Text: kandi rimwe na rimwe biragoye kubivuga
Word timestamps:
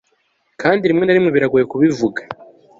kandi 0.61 0.87
rimwe 0.89 1.03
na 1.05 1.15
rimwe 1.15 1.29
biragoye 1.35 1.65
kubivuga 1.71 2.21